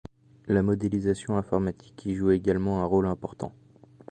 [0.47, 3.53] La modélisation informatique y joue également un rôle important.